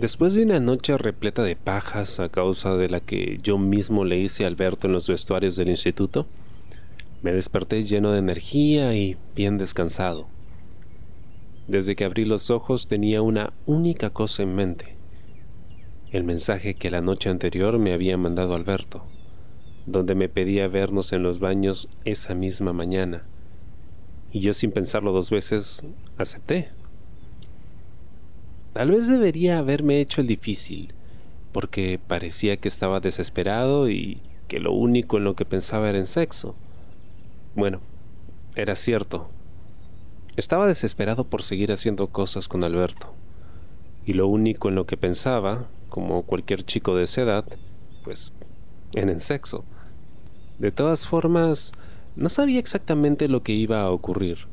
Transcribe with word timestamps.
Después 0.00 0.32
de 0.32 0.42
una 0.42 0.60
noche 0.60 0.96
repleta 0.96 1.42
de 1.42 1.56
pajas 1.56 2.20
a 2.20 2.30
causa 2.30 2.74
de 2.74 2.88
la 2.88 3.00
que 3.00 3.36
yo 3.42 3.58
mismo 3.58 4.06
le 4.06 4.16
hice 4.16 4.44
a 4.44 4.46
Alberto 4.46 4.86
en 4.86 4.94
los 4.94 5.06
vestuarios 5.06 5.56
del 5.56 5.68
instituto, 5.68 6.26
me 7.20 7.34
desperté 7.34 7.82
lleno 7.82 8.10
de 8.10 8.20
energía 8.20 8.94
y 8.94 9.18
bien 9.36 9.58
descansado. 9.58 10.26
Desde 11.68 11.96
que 11.96 12.06
abrí 12.06 12.24
los 12.24 12.48
ojos 12.48 12.88
tenía 12.88 13.20
una 13.20 13.52
única 13.66 14.08
cosa 14.08 14.42
en 14.42 14.54
mente, 14.54 14.96
el 16.12 16.24
mensaje 16.24 16.72
que 16.72 16.90
la 16.90 17.02
noche 17.02 17.28
anterior 17.28 17.78
me 17.78 17.92
había 17.92 18.16
mandado 18.16 18.54
Alberto, 18.54 19.04
donde 19.84 20.14
me 20.14 20.30
pedía 20.30 20.66
vernos 20.66 21.12
en 21.12 21.22
los 21.22 21.40
baños 21.40 21.90
esa 22.06 22.34
misma 22.34 22.72
mañana, 22.72 23.24
y 24.32 24.40
yo 24.40 24.54
sin 24.54 24.72
pensarlo 24.72 25.12
dos 25.12 25.28
veces 25.28 25.82
acepté. 26.16 26.79
Tal 28.72 28.90
vez 28.90 29.08
debería 29.08 29.58
haberme 29.58 30.00
hecho 30.00 30.20
el 30.20 30.26
difícil, 30.26 30.94
porque 31.52 31.98
parecía 32.04 32.56
que 32.56 32.68
estaba 32.68 33.00
desesperado 33.00 33.90
y 33.90 34.20
que 34.46 34.60
lo 34.60 34.72
único 34.72 35.18
en 35.18 35.24
lo 35.24 35.34
que 35.34 35.44
pensaba 35.44 35.88
era 35.88 35.98
en 35.98 36.06
sexo. 36.06 36.54
Bueno, 37.54 37.80
era 38.54 38.76
cierto. 38.76 39.28
Estaba 40.36 40.66
desesperado 40.66 41.24
por 41.24 41.42
seguir 41.42 41.72
haciendo 41.72 42.06
cosas 42.08 42.46
con 42.46 42.62
Alberto. 42.62 43.12
Y 44.06 44.14
lo 44.14 44.28
único 44.28 44.68
en 44.68 44.76
lo 44.76 44.86
que 44.86 44.96
pensaba, 44.96 45.68
como 45.88 46.22
cualquier 46.22 46.64
chico 46.64 46.94
de 46.94 47.04
esa 47.04 47.22
edad, 47.22 47.44
pues 48.04 48.32
en 48.92 49.08
el 49.08 49.20
sexo. 49.20 49.64
De 50.58 50.70
todas 50.70 51.06
formas, 51.06 51.72
no 52.16 52.28
sabía 52.28 52.60
exactamente 52.60 53.28
lo 53.28 53.42
que 53.42 53.52
iba 53.52 53.82
a 53.82 53.90
ocurrir. 53.90 54.46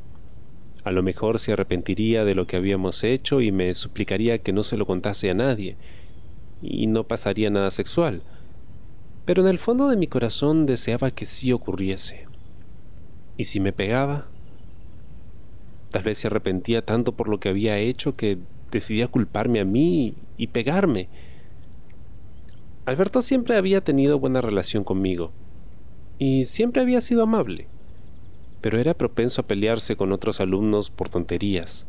A 0.84 0.92
lo 0.92 1.02
mejor 1.02 1.38
se 1.38 1.52
arrepentiría 1.52 2.24
de 2.24 2.34
lo 2.34 2.46
que 2.46 2.56
habíamos 2.56 3.02
hecho 3.04 3.40
y 3.40 3.52
me 3.52 3.74
suplicaría 3.74 4.38
que 4.38 4.52
no 4.52 4.62
se 4.62 4.76
lo 4.76 4.86
contase 4.86 5.30
a 5.30 5.34
nadie, 5.34 5.76
y 6.62 6.86
no 6.86 7.04
pasaría 7.04 7.50
nada 7.50 7.70
sexual. 7.70 8.22
Pero 9.24 9.42
en 9.42 9.48
el 9.48 9.58
fondo 9.58 9.88
de 9.88 9.96
mi 9.96 10.06
corazón 10.06 10.66
deseaba 10.66 11.10
que 11.10 11.26
sí 11.26 11.52
ocurriese. 11.52 12.26
¿Y 13.36 13.44
si 13.44 13.60
me 13.60 13.72
pegaba? 13.72 14.28
Tal 15.90 16.02
vez 16.02 16.18
se 16.18 16.28
arrepentía 16.28 16.84
tanto 16.84 17.12
por 17.12 17.28
lo 17.28 17.38
que 17.38 17.48
había 17.48 17.78
hecho 17.78 18.16
que 18.16 18.38
decidía 18.70 19.08
culparme 19.08 19.60
a 19.60 19.64
mí 19.64 20.14
y 20.36 20.46
pegarme. 20.48 21.08
Alberto 22.86 23.20
siempre 23.20 23.56
había 23.56 23.82
tenido 23.82 24.18
buena 24.18 24.40
relación 24.40 24.84
conmigo, 24.84 25.32
y 26.18 26.44
siempre 26.46 26.82
había 26.82 27.00
sido 27.00 27.22
amable 27.24 27.66
pero 28.60 28.78
era 28.78 28.94
propenso 28.94 29.40
a 29.40 29.46
pelearse 29.46 29.96
con 29.96 30.12
otros 30.12 30.40
alumnos 30.40 30.90
por 30.90 31.08
tonterías, 31.08 31.86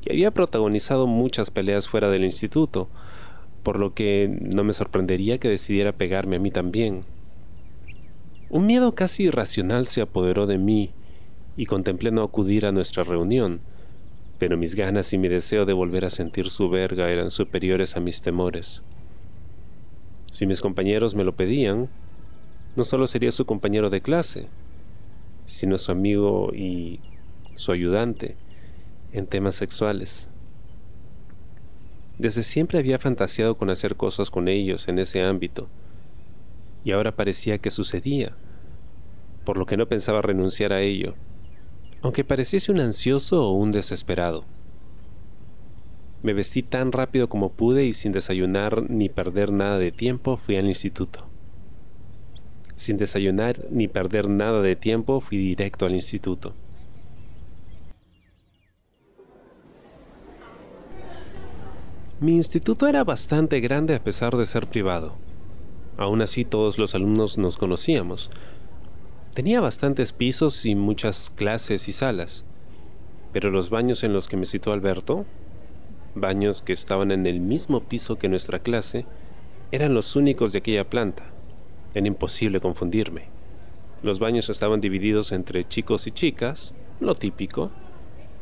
y 0.00 0.10
había 0.10 0.30
protagonizado 0.30 1.06
muchas 1.06 1.50
peleas 1.50 1.88
fuera 1.88 2.10
del 2.10 2.24
instituto, 2.24 2.88
por 3.62 3.78
lo 3.78 3.94
que 3.94 4.28
no 4.40 4.64
me 4.64 4.72
sorprendería 4.72 5.38
que 5.38 5.48
decidiera 5.48 5.92
pegarme 5.92 6.36
a 6.36 6.40
mí 6.40 6.50
también. 6.50 7.04
Un 8.50 8.66
miedo 8.66 8.94
casi 8.94 9.24
irracional 9.24 9.86
se 9.86 10.00
apoderó 10.00 10.46
de 10.46 10.58
mí, 10.58 10.90
y 11.56 11.66
contemplé 11.66 12.10
no 12.10 12.22
acudir 12.22 12.66
a 12.66 12.72
nuestra 12.72 13.04
reunión, 13.04 13.60
pero 14.38 14.56
mis 14.56 14.74
ganas 14.74 15.12
y 15.12 15.18
mi 15.18 15.28
deseo 15.28 15.66
de 15.66 15.72
volver 15.72 16.04
a 16.04 16.10
sentir 16.10 16.50
su 16.50 16.68
verga 16.68 17.10
eran 17.10 17.30
superiores 17.30 17.96
a 17.96 18.00
mis 18.00 18.22
temores. 18.22 18.82
Si 20.30 20.46
mis 20.46 20.60
compañeros 20.60 21.14
me 21.14 21.24
lo 21.24 21.36
pedían, 21.36 21.88
no 22.74 22.84
solo 22.84 23.06
sería 23.06 23.30
su 23.30 23.44
compañero 23.44 23.90
de 23.90 24.00
clase, 24.00 24.48
sino 25.44 25.78
su 25.78 25.92
amigo 25.92 26.52
y 26.54 27.00
su 27.54 27.72
ayudante 27.72 28.36
en 29.12 29.26
temas 29.26 29.54
sexuales. 29.54 30.28
Desde 32.18 32.42
siempre 32.42 32.78
había 32.78 32.98
fantaseado 32.98 33.56
con 33.56 33.70
hacer 33.70 33.96
cosas 33.96 34.30
con 34.30 34.48
ellos 34.48 34.88
en 34.88 34.98
ese 34.98 35.22
ámbito, 35.22 35.68
y 36.84 36.92
ahora 36.92 37.16
parecía 37.16 37.58
que 37.58 37.70
sucedía, 37.70 38.36
por 39.44 39.56
lo 39.56 39.66
que 39.66 39.76
no 39.76 39.86
pensaba 39.88 40.22
renunciar 40.22 40.72
a 40.72 40.80
ello, 40.80 41.14
aunque 42.00 42.24
pareciese 42.24 42.72
un 42.72 42.80
ansioso 42.80 43.44
o 43.44 43.52
un 43.52 43.72
desesperado. 43.72 44.44
Me 46.22 46.32
vestí 46.32 46.62
tan 46.62 46.92
rápido 46.92 47.28
como 47.28 47.50
pude 47.50 47.84
y 47.84 47.92
sin 47.92 48.12
desayunar 48.12 48.88
ni 48.88 49.08
perder 49.08 49.52
nada 49.52 49.78
de 49.78 49.90
tiempo 49.90 50.36
fui 50.36 50.56
al 50.56 50.66
instituto. 50.66 51.31
Sin 52.82 52.96
desayunar 52.96 53.64
ni 53.70 53.86
perder 53.86 54.28
nada 54.28 54.60
de 54.60 54.74
tiempo, 54.74 55.20
fui 55.20 55.38
directo 55.38 55.86
al 55.86 55.94
instituto. 55.94 56.52
Mi 62.18 62.32
instituto 62.32 62.88
era 62.88 63.04
bastante 63.04 63.60
grande 63.60 63.94
a 63.94 64.02
pesar 64.02 64.36
de 64.36 64.46
ser 64.46 64.66
privado. 64.66 65.14
Aún 65.96 66.22
así 66.22 66.44
todos 66.44 66.76
los 66.76 66.96
alumnos 66.96 67.38
nos 67.38 67.56
conocíamos. 67.56 68.30
Tenía 69.32 69.60
bastantes 69.60 70.12
pisos 70.12 70.66
y 70.66 70.74
muchas 70.74 71.30
clases 71.30 71.86
y 71.86 71.92
salas, 71.92 72.44
pero 73.32 73.52
los 73.52 73.70
baños 73.70 74.02
en 74.02 74.12
los 74.12 74.26
que 74.26 74.36
me 74.36 74.46
citó 74.46 74.72
Alberto, 74.72 75.24
baños 76.16 76.62
que 76.62 76.72
estaban 76.72 77.12
en 77.12 77.26
el 77.26 77.38
mismo 77.38 77.84
piso 77.84 78.18
que 78.18 78.28
nuestra 78.28 78.58
clase, 78.58 79.06
eran 79.70 79.94
los 79.94 80.16
únicos 80.16 80.52
de 80.52 80.58
aquella 80.58 80.90
planta. 80.90 81.32
Era 81.94 82.06
imposible 82.06 82.60
confundirme. 82.60 83.24
Los 84.02 84.18
baños 84.18 84.50
estaban 84.50 84.80
divididos 84.80 85.32
entre 85.32 85.64
chicos 85.64 86.06
y 86.06 86.10
chicas, 86.10 86.74
lo 87.00 87.14
típico, 87.14 87.70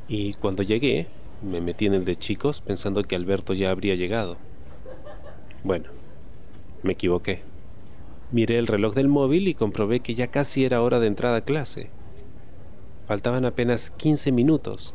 y 0.09 0.34
cuando 0.34 0.62
llegué, 0.62 1.09
me 1.43 1.61
metí 1.61 1.87
en 1.87 1.94
el 1.94 2.05
de 2.05 2.16
chicos 2.16 2.61
pensando 2.61 3.03
que 3.03 3.16
Alberto 3.16 3.55
ya 3.55 3.71
habría 3.71 3.94
llegado. 3.94 4.37
Bueno, 5.65 5.91
me 6.83 6.93
equivoqué. 6.93 7.43
Miré 8.33 8.59
el 8.59 8.66
reloj 8.66 8.94
del 8.94 9.09
móvil 9.09 9.49
y 9.49 9.55
comprobé 9.55 10.00
que 10.00 10.15
ya 10.15 10.28
casi 10.28 10.65
era 10.65 10.82
hora 10.82 11.00
de 11.00 11.09
entrada 11.09 11.38
a 11.38 11.44
clase. 11.44 11.91
Faltaban 13.06 13.44
apenas 13.44 13.91
15 13.91 14.32
minutos 14.32 14.94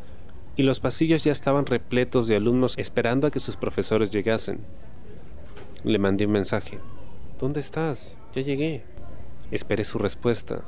y 0.56 0.64
los 0.64 0.80
pasillos 0.80 1.24
ya 1.24 1.32
estaban 1.32 1.66
repletos 1.66 2.28
de 2.28 2.38
alumnos 2.38 2.78
esperando 2.78 3.28
a 3.28 3.32
que 3.32 3.40
sus 3.40 3.58
profesores 3.58 4.10
llegasen. 4.10 4.60
Le 5.84 6.00
mandé 6.00 6.26
un 6.26 6.32
mensaje. 6.32 6.80
¿Dónde 7.40 7.60
estás? 7.60 8.18
Ya 8.34 8.42
llegué. 8.42 8.84
Esperé 9.52 9.84
su 9.84 9.98
respuesta, 9.98 10.64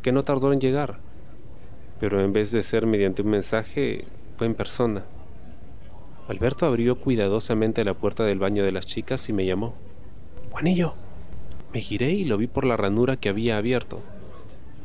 que 0.00 0.12
no 0.12 0.22
tardó 0.22 0.52
en 0.52 0.60
llegar, 0.60 1.00
pero 1.98 2.22
en 2.22 2.32
vez 2.32 2.52
de 2.52 2.62
ser 2.62 2.86
mediante 2.86 3.22
un 3.22 3.30
mensaje, 3.30 4.04
fue 4.36 4.46
en 4.46 4.54
persona. 4.54 5.04
Alberto 6.28 6.66
abrió 6.66 7.00
cuidadosamente 7.00 7.84
la 7.84 7.94
puerta 7.94 8.24
del 8.24 8.38
baño 8.38 8.62
de 8.62 8.70
las 8.70 8.86
chicas 8.86 9.28
y 9.28 9.32
me 9.32 9.44
llamó. 9.44 9.74
Juanillo. 10.52 10.94
Me 11.74 11.80
giré 11.80 12.12
y 12.12 12.24
lo 12.24 12.38
vi 12.38 12.46
por 12.46 12.64
la 12.64 12.76
ranura 12.76 13.16
que 13.16 13.28
había 13.28 13.56
abierto. 13.56 14.00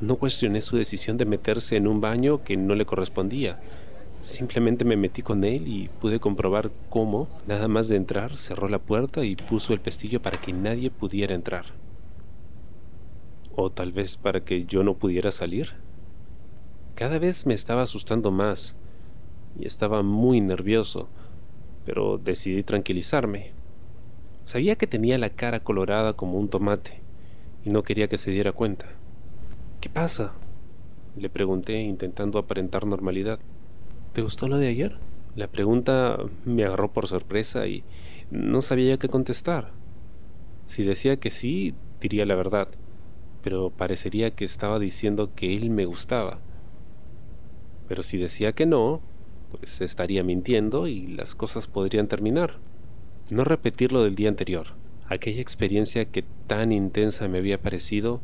No 0.01 0.16
cuestioné 0.16 0.62
su 0.62 0.78
decisión 0.78 1.18
de 1.18 1.25
meterse 1.25 1.78
en 1.78 1.88
un 1.88 2.01
baño 2.01 2.44
que 2.44 2.57
no 2.57 2.74
le 2.74 2.85
correspondía, 2.85 3.59
Simplemente 4.23 4.85
me 4.85 4.95
metí 4.95 5.22
con 5.22 5.44
él 5.44 5.67
y 5.67 5.89
pude 6.00 6.22
comprobar 6.22 6.72
cómo, 6.89 7.28
nada 7.45 7.67
más 7.67 7.89
de 7.89 7.97
entrar, 7.97 8.38
cerró 8.38 8.69
la 8.69 8.79
puerta 8.79 9.25
y 9.25 9.35
puso 9.35 9.73
el 9.73 9.81
pestillo 9.81 10.22
para 10.22 10.39
que 10.39 10.53
nadie 10.53 10.89
pudiera 10.89 11.35
entrar. 11.35 11.66
O 13.53 13.69
tal 13.69 13.91
vez 13.91 14.16
para 14.16 14.39
que 14.39 14.63
yo 14.63 14.81
no 14.81 14.94
pudiera 14.94 15.29
salir. 15.29 15.73
Cada 16.95 17.19
vez 17.19 17.45
me 17.45 17.53
estaba 17.53 17.81
asustando 17.81 18.31
más 18.31 18.78
y 19.59 19.67
estaba 19.67 20.03
muy 20.03 20.39
nervioso, 20.39 21.09
pero 21.85 22.17
decidí 22.17 22.63
tranquilizarme. 22.63 23.51
Sabía 24.45 24.78
que 24.78 24.88
tenía 24.88 25.17
la 25.17 25.31
cara 25.31 25.59
colorada 25.59 26.13
como 26.13 26.39
un 26.39 26.47
tomate 26.47 27.01
y 27.66 27.72
no 27.72 27.83
quería 27.83 28.07
que 28.07 28.17
se 28.17 28.31
diera 28.31 28.53
cuenta. 28.53 28.85
¿Qué 29.81 29.89
pasa? 29.89 30.31
Le 31.17 31.29
pregunté 31.29 31.81
intentando 31.81 32.39
aparentar 32.39 32.88
normalidad. 32.88 33.39
¿Te 34.13 34.22
gustó 34.22 34.47
lo 34.47 34.59
de 34.59 34.68
ayer? 34.68 34.98
La 35.36 35.48
pregunta 35.48 36.18
me 36.45 36.63
agarró 36.63 36.94
por 36.94 37.07
sorpresa 37.07 37.65
y 37.65 37.83
no 38.30 38.62
sabía 38.62 38.98
qué 38.98 39.10
contestar. 39.10 39.71
Si 40.68 40.83
decía 40.83 41.18
que 41.18 41.31
sí, 41.31 41.74
diría 42.00 42.25
la 42.27 42.36
verdad, 42.36 42.68
pero 43.42 43.71
parecería 43.71 44.31
que 44.31 44.45
estaba 44.45 44.77
diciendo 44.77 45.31
que 45.36 45.56
él 45.56 45.71
me 45.71 45.86
gustaba. 45.86 46.39
Pero 47.88 48.04
si 48.04 48.19
decía 48.19 48.54
que 48.54 48.68
no, 48.68 49.01
pues 49.50 49.81
estaría 49.81 50.24
mintiendo 50.24 50.86
y 50.88 51.07
las 51.07 51.33
cosas 51.33 51.66
podrían 51.66 52.07
terminar. 52.07 52.59
No 53.31 53.44
repetir 53.44 53.92
lo 53.92 54.04
del 54.04 54.13
día 54.13 54.30
anterior. 54.30 54.68
Aquella 55.07 55.42
experiencia 55.42 56.06
que 56.06 56.24
tan 56.45 56.71
intensa 56.71 57.27
me 57.27 57.39
había 57.39 57.59
parecido 57.59 58.21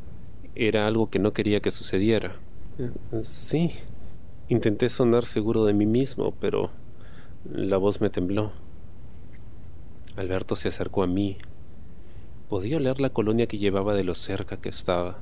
era 0.53 0.85
algo 0.85 1.09
que 1.09 1.17
no 1.17 1.33
quería 1.33 1.61
que 1.61 1.71
sucediera. 1.71 2.35
Eh, 2.77 2.91
sí, 3.23 3.71
Intenté 4.51 4.89
sonar 4.89 5.25
seguro 5.25 5.63
de 5.65 5.73
mí 5.73 5.85
mismo, 5.85 6.33
pero 6.39 6.71
la 7.45 7.77
voz 7.77 8.01
me 8.01 8.09
tembló. 8.09 8.51
Alberto 10.15 10.55
se 10.55 10.69
acercó 10.69 11.03
a 11.03 11.07
mí. 11.07 11.37
Podía 12.49 12.77
oler 12.77 12.99
la 12.99 13.11
colonia 13.11 13.45
que 13.45 13.59
llevaba 13.59 13.93
de 13.93 14.03
lo 14.03 14.15
cerca 14.15 14.57
que 14.57 14.69
estaba. 14.69 15.19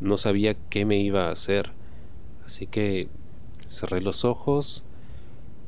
No 0.00 0.16
sabía 0.16 0.54
qué 0.68 0.84
me 0.84 0.98
iba 0.98 1.28
a 1.28 1.30
hacer, 1.30 1.70
así 2.44 2.66
que 2.66 3.06
cerré 3.68 4.00
los 4.00 4.24
ojos, 4.24 4.82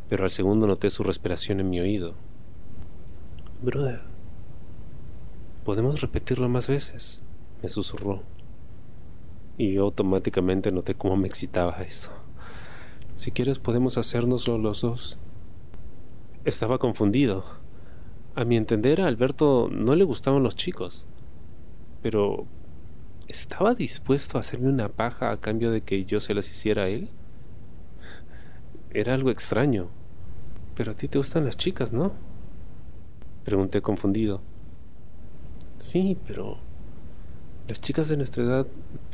pero 0.09 0.25
al 0.25 0.33
segundo 0.33 0.67
noté 0.67 0.91
su 0.91 1.05
respiración 1.05 1.61
en 1.61 1.71
mi 1.71 1.79
oído. 1.79 2.15
Brother, 3.63 4.01
podemos 5.65 6.01
repetirlo 6.01 6.49
más 6.49 6.67
veces, 6.67 7.23
me 7.63 7.69
susurró. 7.69 8.25
Y 9.57 9.75
yo 9.75 9.85
automáticamente 9.85 10.73
noté 10.73 10.97
cómo 10.97 11.17
me 11.17 11.29
excitaba 11.29 11.81
eso. 11.83 12.26
Si 13.17 13.31
quieres 13.31 13.59
podemos 13.59 13.97
hacérnoslo 13.97 14.59
los 14.59 14.83
dos. 14.83 15.17
Estaba 16.45 16.77
confundido. 16.77 17.47
A 18.35 18.45
mi 18.45 18.59
entender 18.59 19.01
a 19.01 19.07
Alberto 19.07 19.71
no 19.73 19.97
le 19.97 20.05
gustaban 20.05 20.43
los 20.43 20.55
chicos. 20.55 21.07
Pero 22.03 22.45
¿estaba 23.27 23.73
dispuesto 23.73 24.37
a 24.37 24.43
hacerme 24.43 24.69
una 24.69 24.91
paja 24.91 25.31
a 25.31 25.41
cambio 25.41 25.71
de 25.71 25.81
que 25.81 26.05
yo 26.05 26.21
se 26.21 26.35
las 26.35 26.51
hiciera 26.51 26.83
a 26.83 26.89
él? 26.89 27.09
Era 28.93 29.15
algo 29.15 29.31
extraño. 29.31 29.89
Pero 30.75 30.93
a 30.93 30.95
ti 30.95 31.09
te 31.09 31.17
gustan 31.17 31.47
las 31.47 31.57
chicas, 31.57 31.95
¿no? 31.95 32.13
Pregunté 33.45 33.81
confundido. 33.81 34.43
Sí, 35.79 36.19
pero 36.27 36.59
las 37.67 37.81
chicas 37.81 38.09
de 38.09 38.19
nuestra 38.19 38.45
edad 38.45 38.67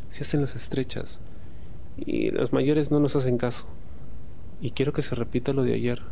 se 0.08 0.24
hacen 0.24 0.40
las 0.40 0.56
estrechas 0.56 1.20
y 1.96 2.32
las 2.32 2.52
mayores 2.52 2.90
no 2.90 2.98
nos 2.98 3.14
hacen 3.14 3.38
caso. 3.38 3.68
Y 4.62 4.70
quiero 4.70 4.92
que 4.92 5.02
se 5.02 5.16
repita 5.16 5.52
lo 5.52 5.64
de 5.64 5.74
ayer. 5.74 6.02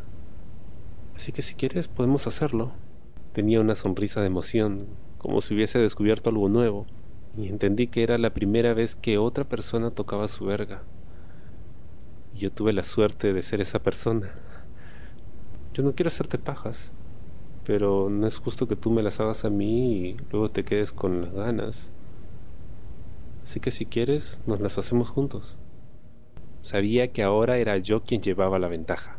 Así 1.15 1.31
que 1.31 1.41
si 1.41 1.55
quieres 1.55 1.87
podemos 1.87 2.27
hacerlo. 2.27 2.73
Tenía 3.33 3.61
una 3.61 3.77
sonrisa 3.77 4.21
de 4.21 4.27
emoción, 4.27 4.89
como 5.19 5.41
si 5.41 5.55
hubiese 5.55 5.79
descubierto 5.79 6.31
algo 6.31 6.49
nuevo, 6.49 6.85
y 7.39 7.47
entendí 7.47 7.87
que 7.87 8.03
era 8.03 8.19
la 8.19 8.35
primera 8.35 8.75
vez 8.75 8.97
que 8.97 9.19
otra 9.19 9.45
persona 9.45 9.93
tocaba 9.93 10.27
su 10.27 10.47
verga. 10.47 10.83
Y 12.35 12.41
yo 12.41 12.51
tuve 12.51 12.73
la 12.73 12.83
suerte 12.83 13.33
de 13.33 13.43
ser 13.43 13.61
esa 13.61 13.85
persona. 13.85 14.35
Yo 15.73 15.85
no 15.85 15.95
quiero 15.95 16.09
hacerte 16.09 16.37
pajas, 16.37 16.93
pero 17.65 18.11
no 18.11 18.27
es 18.27 18.39
justo 18.39 18.67
que 18.67 18.75
tú 18.75 18.91
me 18.91 19.05
las 19.05 19.21
hagas 19.21 19.45
a 19.45 19.51
mí 19.51 20.09
y 20.09 20.17
luego 20.33 20.49
te 20.49 20.65
quedes 20.65 20.91
con 20.91 21.23
las 21.23 21.33
ganas. 21.33 21.93
Así 23.45 23.61
que 23.61 23.71
si 23.71 23.87
quieres, 23.87 24.41
nos 24.45 24.61
las 24.61 24.77
hacemos 24.77 25.09
juntos. 25.09 25.57
Sabía 26.61 27.09
que 27.09 27.23
ahora 27.23 27.59
era 27.59 27.79
yo 27.79 28.03
quien 28.03 28.21
llevaba 28.21 28.59
la 28.59 28.69
ventaja. 28.69 29.19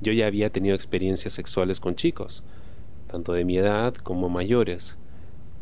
Yo 0.00 0.12
ya 0.12 0.26
había 0.26 0.50
tenido 0.50 0.74
experiencias 0.74 1.32
sexuales 1.32 1.80
con 1.80 1.94
chicos, 1.94 2.44
tanto 3.08 3.32
de 3.32 3.44
mi 3.44 3.56
edad 3.56 3.94
como 3.94 4.28
mayores, 4.28 4.98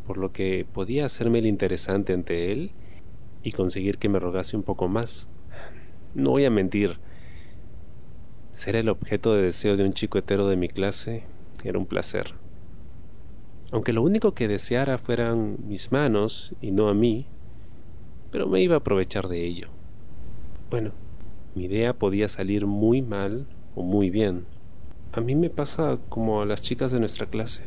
por 0.05 0.17
lo 0.17 0.33
que 0.33 0.65
podía 0.71 1.05
hacerme 1.05 1.39
el 1.39 1.45
interesante 1.45 2.13
ante 2.13 2.51
él 2.51 2.71
y 3.43 3.53
conseguir 3.53 3.97
que 3.97 4.09
me 4.09 4.19
rogase 4.19 4.57
un 4.57 4.63
poco 4.63 4.87
más. 4.87 5.29
No 6.13 6.31
voy 6.31 6.45
a 6.45 6.49
mentir, 6.49 6.99
ser 8.55 8.75
el 8.75 8.89
objeto 8.89 9.33
de 9.33 9.43
deseo 9.43 9.77
de 9.77 9.83
un 9.83 9.93
chico 9.93 10.17
hetero 10.17 10.47
de 10.47 10.57
mi 10.57 10.69
clase 10.69 11.23
era 11.63 11.77
un 11.77 11.85
placer. 11.85 12.33
Aunque 13.71 13.93
lo 13.93 14.01
único 14.01 14.33
que 14.33 14.47
deseara 14.47 14.97
fueran 14.97 15.57
mis 15.67 15.91
manos 15.91 16.53
y 16.61 16.71
no 16.71 16.87
a 16.87 16.93
mí, 16.93 17.27
pero 18.31 18.47
me 18.47 18.61
iba 18.61 18.75
a 18.75 18.79
aprovechar 18.79 19.27
de 19.27 19.45
ello. 19.45 19.74
Bueno, 20.69 20.91
mi 21.53 21.65
idea 21.65 21.93
podía 21.93 22.27
salir 22.27 22.65
muy 22.65 23.01
mal 23.01 23.45
o 23.75 23.83
muy 23.83 24.09
bien. 24.09 24.45
A 25.13 25.21
mí 25.21 25.35
me 25.35 25.49
pasa 25.49 25.99
como 26.09 26.41
a 26.41 26.45
las 26.45 26.61
chicas 26.61 26.91
de 26.91 26.99
nuestra 26.99 27.27
clase. 27.27 27.63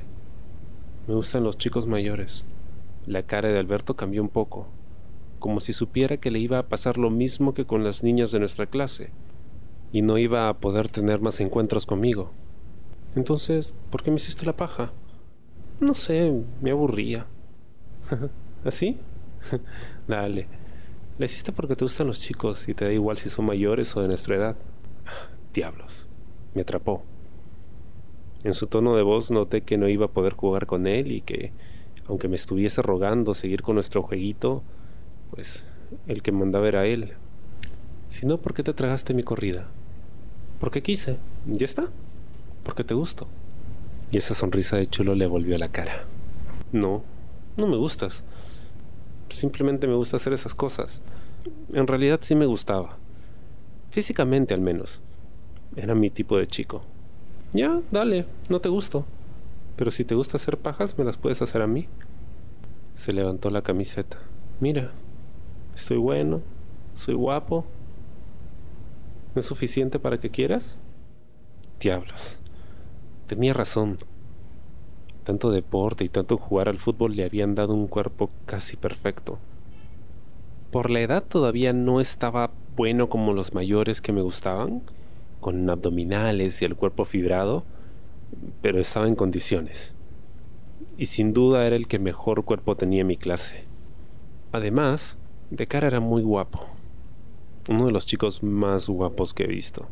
Me 1.06 1.14
gustan 1.14 1.44
los 1.44 1.56
chicos 1.56 1.86
mayores. 1.86 2.44
La 3.06 3.22
cara 3.22 3.48
de 3.48 3.58
Alberto 3.58 3.94
cambió 3.94 4.20
un 4.20 4.28
poco, 4.28 4.66
como 5.38 5.60
si 5.60 5.72
supiera 5.72 6.16
que 6.18 6.30
le 6.30 6.40
iba 6.40 6.58
a 6.58 6.68
pasar 6.68 6.98
lo 6.98 7.08
mismo 7.08 7.54
que 7.54 7.64
con 7.64 7.84
las 7.84 8.02
niñas 8.02 8.32
de 8.32 8.40
nuestra 8.40 8.66
clase, 8.66 9.10
y 9.92 10.02
no 10.02 10.18
iba 10.18 10.48
a 10.48 10.58
poder 10.58 10.88
tener 10.88 11.20
más 11.20 11.40
encuentros 11.40 11.86
conmigo. 11.86 12.32
Entonces, 13.16 13.74
¿por 13.90 14.02
qué 14.02 14.10
me 14.10 14.16
hiciste 14.16 14.44
la 14.44 14.56
paja? 14.56 14.92
No 15.80 15.94
sé, 15.94 16.42
me 16.60 16.72
aburría. 16.72 17.26
¿Así? 18.64 18.98
Dale. 20.08 20.57
La 21.18 21.24
hiciste 21.24 21.50
porque 21.50 21.74
te 21.74 21.84
gustan 21.84 22.06
los 22.06 22.20
chicos 22.20 22.68
y 22.68 22.74
te 22.74 22.84
da 22.84 22.92
igual 22.92 23.18
si 23.18 23.28
son 23.28 23.44
mayores 23.44 23.96
o 23.96 24.00
de 24.00 24.08
nuestra 24.08 24.36
edad. 24.36 24.56
Diablos. 25.52 26.06
Me 26.54 26.62
atrapó. 26.62 27.02
En 28.44 28.54
su 28.54 28.68
tono 28.68 28.94
de 28.94 29.02
voz 29.02 29.32
noté 29.32 29.62
que 29.62 29.78
no 29.78 29.88
iba 29.88 30.06
a 30.06 30.10
poder 30.12 30.34
jugar 30.34 30.66
con 30.66 30.86
él 30.86 31.10
y 31.10 31.20
que, 31.20 31.50
aunque 32.06 32.28
me 32.28 32.36
estuviese 32.36 32.82
rogando 32.82 33.34
seguir 33.34 33.62
con 33.62 33.74
nuestro 33.74 34.02
jueguito, 34.04 34.62
pues 35.32 35.68
el 36.06 36.22
que 36.22 36.30
mandaba 36.30 36.68
era 36.68 36.86
él. 36.86 37.14
Si 38.08 38.24
no, 38.24 38.38
¿por 38.38 38.54
qué 38.54 38.62
te 38.62 38.72
tragaste 38.72 39.12
mi 39.12 39.24
corrida? 39.24 39.66
Porque 40.60 40.82
quise. 40.82 41.16
Ya 41.46 41.64
está. 41.64 41.88
Porque 42.62 42.84
te 42.84 42.94
gusto. 42.94 43.26
Y 44.12 44.18
esa 44.18 44.34
sonrisa 44.34 44.76
de 44.76 44.86
chulo 44.86 45.16
le 45.16 45.26
volvió 45.26 45.56
a 45.56 45.58
la 45.58 45.70
cara. 45.70 46.04
No, 46.70 47.02
no 47.56 47.66
me 47.66 47.76
gustas. 47.76 48.24
Simplemente 49.30 49.86
me 49.86 49.94
gusta 49.94 50.16
hacer 50.16 50.32
esas 50.32 50.54
cosas. 50.54 51.02
En 51.72 51.86
realidad 51.86 52.20
sí 52.22 52.34
me 52.34 52.46
gustaba. 52.46 52.96
Físicamente 53.90 54.54
al 54.54 54.60
menos. 54.60 55.00
Era 55.76 55.94
mi 55.94 56.10
tipo 56.10 56.36
de 56.36 56.46
chico. 56.46 56.82
Ya, 57.52 57.80
dale, 57.90 58.26
no 58.50 58.60
te 58.60 58.68
gusto. 58.68 59.04
Pero 59.76 59.90
si 59.90 60.04
te 60.04 60.14
gusta 60.14 60.36
hacer 60.36 60.58
pajas, 60.58 60.98
me 60.98 61.04
las 61.04 61.16
puedes 61.16 61.40
hacer 61.40 61.62
a 61.62 61.66
mí. 61.66 61.88
Se 62.94 63.12
levantó 63.12 63.50
la 63.50 63.62
camiseta. 63.62 64.18
Mira, 64.60 64.90
estoy 65.74 65.98
bueno, 65.98 66.42
soy 66.94 67.14
guapo. 67.14 67.64
¿No 69.34 69.40
es 69.40 69.46
suficiente 69.46 69.98
para 69.98 70.18
que 70.18 70.30
quieras? 70.30 70.76
Diablos. 71.78 72.40
Tenía 73.28 73.54
razón. 73.54 73.98
Tanto 75.28 75.50
deporte 75.50 76.04
y 76.04 76.08
tanto 76.08 76.38
jugar 76.38 76.70
al 76.70 76.78
fútbol 76.78 77.14
le 77.14 77.22
habían 77.22 77.54
dado 77.54 77.74
un 77.74 77.86
cuerpo 77.86 78.30
casi 78.46 78.78
perfecto. 78.78 79.38
Por 80.70 80.88
la 80.88 81.00
edad 81.00 81.22
todavía 81.22 81.74
no 81.74 82.00
estaba 82.00 82.50
bueno 82.76 83.10
como 83.10 83.34
los 83.34 83.52
mayores 83.52 84.00
que 84.00 84.10
me 84.10 84.22
gustaban, 84.22 84.80
con 85.40 85.68
abdominales 85.68 86.62
y 86.62 86.64
el 86.64 86.76
cuerpo 86.76 87.04
fibrado, 87.04 87.64
pero 88.62 88.80
estaba 88.80 89.06
en 89.06 89.16
condiciones. 89.16 89.94
Y 90.96 91.04
sin 91.04 91.34
duda 91.34 91.66
era 91.66 91.76
el 91.76 91.88
que 91.88 91.98
mejor 91.98 92.46
cuerpo 92.46 92.74
tenía 92.78 93.02
en 93.02 93.08
mi 93.08 93.18
clase. 93.18 93.64
Además, 94.52 95.18
de 95.50 95.66
cara 95.66 95.88
era 95.88 96.00
muy 96.00 96.22
guapo. 96.22 96.60
Uno 97.68 97.84
de 97.84 97.92
los 97.92 98.06
chicos 98.06 98.42
más 98.42 98.88
guapos 98.88 99.34
que 99.34 99.44
he 99.44 99.48
visto. 99.48 99.88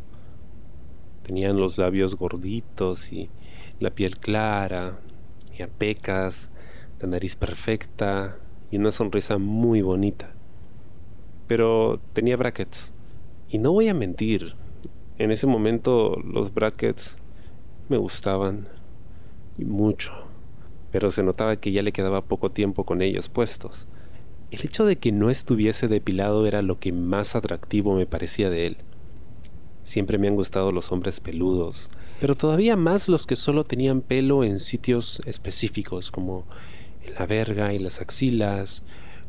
Tenían 1.24 1.58
los 1.58 1.76
labios 1.76 2.14
gorditos 2.14 3.12
y 3.12 3.28
la 3.80 3.90
piel 3.90 4.16
clara, 4.16 4.98
tenía 5.56 5.72
pecas, 5.72 6.50
la 7.00 7.08
nariz 7.08 7.34
perfecta 7.34 8.36
y 8.70 8.76
una 8.76 8.90
sonrisa 8.90 9.38
muy 9.38 9.80
bonita. 9.80 10.30
Pero 11.46 12.00
tenía 12.12 12.36
brackets. 12.36 12.92
Y 13.48 13.58
no 13.58 13.72
voy 13.72 13.88
a 13.88 13.94
mentir, 13.94 14.54
en 15.18 15.30
ese 15.30 15.46
momento 15.46 16.16
los 16.16 16.52
brackets 16.52 17.16
me 17.88 17.96
gustaban 17.96 18.68
y 19.56 19.64
mucho, 19.64 20.12
pero 20.90 21.10
se 21.10 21.22
notaba 21.22 21.56
que 21.56 21.72
ya 21.72 21.82
le 21.82 21.92
quedaba 21.92 22.24
poco 22.24 22.50
tiempo 22.50 22.84
con 22.84 23.00
ellos 23.00 23.28
puestos. 23.28 23.88
El 24.50 24.60
hecho 24.64 24.84
de 24.84 24.96
que 24.96 25.12
no 25.12 25.30
estuviese 25.30 25.88
depilado 25.88 26.46
era 26.46 26.60
lo 26.60 26.78
que 26.78 26.92
más 26.92 27.34
atractivo 27.34 27.94
me 27.94 28.06
parecía 28.06 28.50
de 28.50 28.66
él. 28.66 28.76
Siempre 29.86 30.18
me 30.18 30.26
han 30.26 30.34
gustado 30.34 30.72
los 30.72 30.90
hombres 30.90 31.20
peludos, 31.20 31.88
pero 32.20 32.34
todavía 32.34 32.74
más 32.74 33.08
los 33.08 33.24
que 33.24 33.36
solo 33.36 33.62
tenían 33.62 34.00
pelo 34.00 34.42
en 34.42 34.58
sitios 34.58 35.22
específicos, 35.26 36.10
como 36.10 36.44
la 37.16 37.24
verga 37.24 37.72
y 37.72 37.78
las 37.78 38.00
axilas, 38.00 38.82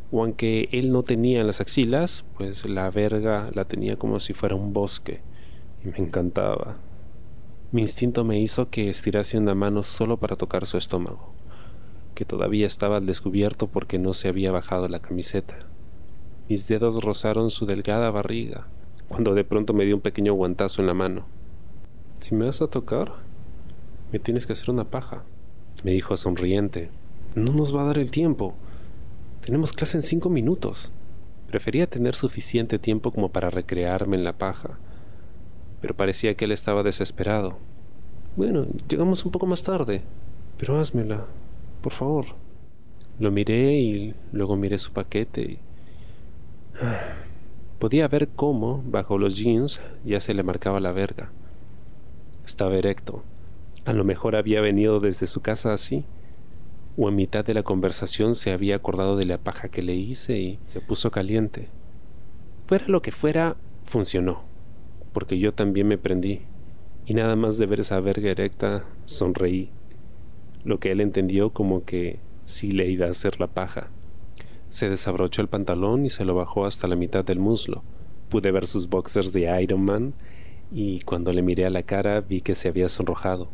o 0.10 0.24
aunque 0.24 0.68
él 0.72 0.92
no 0.92 1.04
tenía 1.04 1.44
las 1.44 1.62
axilas, 1.62 2.26
pues 2.36 2.66
la 2.66 2.90
verga 2.90 3.52
la 3.54 3.66
tenía 3.66 3.98
como 3.98 4.20
si 4.20 4.34
fuera 4.34 4.56
un 4.56 4.74
bosque, 4.74 5.22
y 5.86 5.90
me 5.90 6.00
encantaba. 6.00 6.78
Mi 7.72 7.84
instinto 7.84 8.24
me 8.24 8.40
hizo 8.40 8.72
que 8.72 8.90
estirase 8.90 9.38
una 9.38 9.54
mano 9.54 9.84
solo 9.84 10.18
para 10.18 10.38
tocar 10.38 10.66
su 10.66 10.80
estómago, 10.80 11.36
que 12.16 12.26
todavía 12.26 12.66
estaba 12.66 12.98
al 12.98 13.06
descubierto 13.06 13.68
porque 13.68 14.00
no 14.00 14.16
se 14.16 14.28
había 14.28 14.52
bajado 14.52 14.88
la 14.88 15.02
camiseta. 15.02 15.60
Mis 16.50 16.68
dedos 16.68 17.04
rozaron 17.04 17.52
su 17.52 17.68
delgada 17.68 18.10
barriga, 18.10 18.70
cuando 19.08 19.34
de 19.34 19.44
pronto 19.44 19.74
me 19.74 19.86
dio 19.86 19.96
un 19.96 20.02
pequeño 20.02 20.34
guantazo 20.34 20.82
en 20.82 20.88
la 20.88 20.94
mano. 20.94 21.26
Si 22.20 22.36
me 22.36 22.46
vas 22.46 22.62
a 22.62 22.68
tocar, 22.68 23.14
me 24.12 24.20
tienes 24.20 24.46
que 24.46 24.54
hacer 24.54 24.70
una 24.70 24.86
paja, 24.86 25.24
me 25.84 25.92
dijo 25.92 26.18
sonriente. 26.18 26.90
No 27.36 27.54
nos 27.54 27.76
va 27.76 27.84
a 27.84 27.86
dar 27.86 28.00
el 28.00 28.12
tiempo. 28.12 28.56
Tenemos 29.42 29.74
clase 29.74 29.98
en 29.98 30.02
cinco 30.02 30.30
minutos. 30.30 30.92
Prefería 31.48 31.88
tener 31.88 32.16
suficiente 32.16 32.80
tiempo 32.80 33.12
como 33.12 33.30
para 33.30 33.50
recrearme 33.50 34.18
en 34.18 34.24
la 34.24 34.34
paja, 34.34 34.78
pero 35.82 35.96
parecía 35.96 36.36
que 36.36 36.46
él 36.46 36.52
estaba 36.52 36.84
desesperado. 36.84 37.58
Bueno, 38.36 38.66
llegamos 38.90 39.26
un 39.26 39.32
poco 39.32 39.46
más 39.46 39.64
tarde, 39.64 40.02
pero 40.58 40.80
házmela, 40.80 41.26
por 41.82 41.94
favor. 41.94 42.26
Lo 43.20 43.32
miré 43.32 43.74
y 43.76 44.16
luego 44.32 44.58
miré 44.58 44.78
su 44.78 44.92
paquete 44.92 45.42
y... 45.42 45.60
Podía 47.80 48.08
ver 48.08 48.30
cómo, 48.30 48.84
bajo 48.88 49.20
los 49.20 49.38
jeans, 49.38 49.80
ya 50.04 50.20
se 50.20 50.34
le 50.34 50.42
marcaba 50.42 50.80
la 50.80 50.92
verga. 50.92 51.32
Estaba 52.44 52.76
erecto, 52.76 53.24
A 53.86 53.94
lo 53.94 54.04
mejor 54.04 54.36
había 54.36 54.62
venido 54.62 55.00
desde 55.00 55.28
su 55.28 55.42
casa 55.42 55.74
así, 55.74 56.04
o 56.98 57.08
en 57.08 57.16
mitad 57.16 57.46
de 57.46 57.54
la 57.54 57.64
conversación 57.64 58.34
se 58.34 58.52
había 58.52 58.76
acordado 58.76 59.16
de 59.16 59.26
la 59.26 59.38
paja 59.38 59.70
que 59.70 59.84
le 59.84 59.96
hice 59.96 60.40
y 60.40 60.60
se 60.66 60.82
puso 60.82 61.12
caliente. 61.12 61.70
Fuera 62.66 62.86
lo 62.88 63.02
que 63.02 63.12
fuera, 63.12 63.56
funcionó, 63.86 64.42
porque 65.14 65.38
yo 65.38 65.54
también 65.54 65.88
me 65.88 66.00
prendí, 66.00 66.42
y 67.06 67.14
nada 67.14 67.36
más 67.36 67.58
de 67.58 67.68
ver 67.68 67.82
esa 67.82 68.00
verga 68.00 68.32
erecta, 68.32 68.86
sonreí, 69.06 69.70
lo 70.66 70.80
que 70.80 70.92
él 70.92 71.00
entendió 71.00 71.52
como 71.52 71.86
que 71.86 72.20
sí 72.46 72.72
le 72.72 72.90
iba 72.90 73.06
a 73.06 73.12
hacer 73.12 73.40
la 73.40 73.48
paja. 73.48 73.92
Se 74.70 74.90
desabrochó 74.90 75.42
el 75.42 75.48
pantalón 75.48 76.06
y 76.06 76.10
se 76.10 76.26
lo 76.26 76.36
bajó 76.36 76.66
hasta 76.66 76.88
la 76.88 76.96
mitad 76.96 77.24
del 77.24 77.40
muslo. 77.40 77.84
Pude 78.30 78.52
ver 78.52 78.68
sus 78.68 78.90
boxers 78.90 79.32
de 79.32 79.62
Iron 79.62 79.84
Man 79.84 80.14
y 80.72 81.00
cuando 81.02 81.32
le 81.32 81.42
miré 81.42 81.66
a 81.66 81.70
la 81.70 81.84
cara 81.84 82.22
vi 82.22 82.42
que 82.42 82.56
se 82.56 82.68
había 82.68 82.90
sonrojado. 82.90 83.50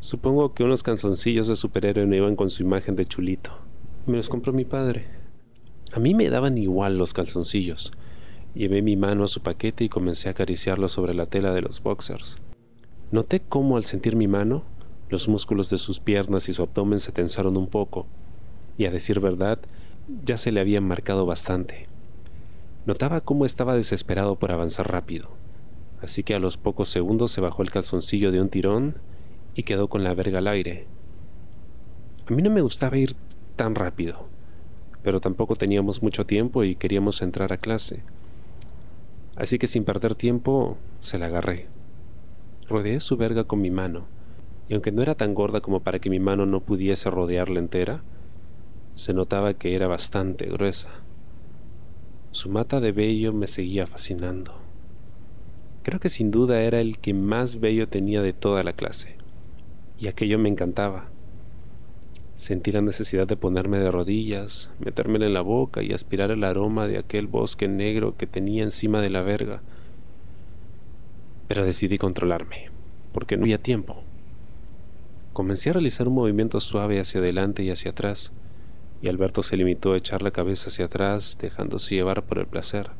Supongo 0.00 0.52
que 0.52 0.62
unos 0.62 0.82
calzoncillos 0.82 1.48
de 1.48 1.56
superhéroe 1.56 2.06
no 2.06 2.14
iban 2.14 2.36
con 2.36 2.50
su 2.50 2.62
imagen 2.62 2.96
de 2.96 3.06
chulito. 3.06 3.52
Me 4.06 4.16
los 4.16 4.28
compró 4.28 4.52
mi 4.52 4.64
padre. 4.64 5.06
A 5.92 5.98
mí 5.98 6.14
me 6.14 6.28
daban 6.28 6.58
igual 6.58 6.98
los 6.98 7.14
calzoncillos. 7.14 7.92
Llevé 8.54 8.82
mi 8.82 8.96
mano 8.96 9.24
a 9.24 9.28
su 9.28 9.40
paquete 9.40 9.84
y 9.84 9.88
comencé 9.88 10.28
a 10.28 10.32
acariciarlo 10.32 10.88
sobre 10.88 11.14
la 11.14 11.26
tela 11.26 11.52
de 11.52 11.62
los 11.62 11.82
boxers. 11.82 12.36
Noté 13.10 13.40
cómo 13.40 13.76
al 13.76 13.84
sentir 13.84 14.16
mi 14.16 14.28
mano, 14.28 14.64
los 15.08 15.28
músculos 15.28 15.70
de 15.70 15.78
sus 15.78 16.00
piernas 16.00 16.48
y 16.48 16.52
su 16.52 16.62
abdomen 16.62 17.00
se 17.00 17.12
tensaron 17.12 17.56
un 17.56 17.68
poco, 17.68 18.06
y 18.76 18.86
a 18.86 18.90
decir 18.90 19.20
verdad, 19.20 19.60
ya 20.24 20.36
se 20.36 20.52
le 20.52 20.60
habían 20.60 20.84
marcado 20.84 21.26
bastante. 21.26 21.86
Notaba 22.84 23.20
cómo 23.20 23.44
estaba 23.44 23.74
desesperado 23.74 24.36
por 24.36 24.52
avanzar 24.52 24.90
rápido, 24.90 25.30
así 26.00 26.22
que 26.22 26.34
a 26.34 26.38
los 26.38 26.56
pocos 26.56 26.88
segundos 26.88 27.32
se 27.32 27.40
bajó 27.40 27.62
el 27.62 27.70
calzoncillo 27.70 28.30
de 28.30 28.40
un 28.40 28.48
tirón 28.48 28.96
y 29.54 29.64
quedó 29.64 29.88
con 29.88 30.04
la 30.04 30.14
verga 30.14 30.38
al 30.38 30.48
aire. 30.48 30.86
A 32.28 32.32
mí 32.32 32.42
no 32.42 32.50
me 32.50 32.60
gustaba 32.60 32.96
ir 32.96 33.16
tan 33.56 33.74
rápido, 33.74 34.28
pero 35.02 35.20
tampoco 35.20 35.56
teníamos 35.56 36.02
mucho 36.02 36.26
tiempo 36.26 36.62
y 36.62 36.76
queríamos 36.76 37.22
entrar 37.22 37.52
a 37.52 37.58
clase. 37.58 38.02
Así 39.34 39.58
que 39.58 39.66
sin 39.66 39.84
perder 39.84 40.14
tiempo, 40.14 40.78
se 41.00 41.18
la 41.18 41.26
agarré. 41.26 41.66
Rodeé 42.68 43.00
su 43.00 43.16
verga 43.16 43.44
con 43.44 43.60
mi 43.60 43.70
mano, 43.70 44.06
y 44.68 44.74
aunque 44.74 44.92
no 44.92 45.02
era 45.02 45.14
tan 45.14 45.34
gorda 45.34 45.60
como 45.60 45.80
para 45.80 45.98
que 45.98 46.10
mi 46.10 46.20
mano 46.20 46.46
no 46.46 46.60
pudiese 46.60 47.10
rodearla 47.10 47.58
entera, 47.58 48.02
se 48.96 49.12
notaba 49.12 49.54
que 49.54 49.74
era 49.74 49.86
bastante 49.86 50.46
gruesa. 50.46 50.88
Su 52.32 52.48
mata 52.48 52.80
de 52.80 52.92
vello 52.92 53.32
me 53.32 53.46
seguía 53.46 53.86
fascinando. 53.86 54.54
Creo 55.82 56.00
que 56.00 56.08
sin 56.08 56.30
duda 56.30 56.62
era 56.62 56.80
el 56.80 56.98
que 56.98 57.14
más 57.14 57.60
vello 57.60 57.88
tenía 57.88 58.22
de 58.22 58.32
toda 58.32 58.64
la 58.64 58.72
clase 58.72 59.16
y 59.98 60.08
aquello 60.08 60.38
me 60.38 60.48
encantaba. 60.48 61.10
Sentí 62.34 62.72
la 62.72 62.82
necesidad 62.82 63.26
de 63.26 63.36
ponerme 63.36 63.78
de 63.78 63.90
rodillas, 63.90 64.70
metérmela 64.78 65.26
en 65.26 65.34
la 65.34 65.40
boca 65.40 65.82
y 65.82 65.92
aspirar 65.92 66.30
el 66.30 66.44
aroma 66.44 66.86
de 66.86 66.98
aquel 66.98 67.26
bosque 67.26 67.68
negro 67.68 68.16
que 68.16 68.26
tenía 68.26 68.62
encima 68.62 69.00
de 69.00 69.10
la 69.10 69.22
verga. 69.22 69.62
Pero 71.48 71.64
decidí 71.64 71.96
controlarme, 71.96 72.70
porque 73.12 73.36
no 73.36 73.44
había 73.44 73.58
tiempo. 73.58 74.02
Comencé 75.32 75.70
a 75.70 75.74
realizar 75.74 76.08
un 76.08 76.14
movimiento 76.14 76.60
suave 76.60 76.98
hacia 76.98 77.20
adelante 77.20 77.62
y 77.62 77.70
hacia 77.70 77.92
atrás, 77.92 78.32
y 79.02 79.08
Alberto 79.08 79.42
se 79.42 79.56
limitó 79.56 79.92
a 79.92 79.96
echar 79.96 80.22
la 80.22 80.30
cabeza 80.30 80.68
hacia 80.68 80.86
atrás, 80.86 81.38
dejándose 81.40 81.94
llevar 81.94 82.24
por 82.24 82.38
el 82.38 82.46
placer. 82.46 82.90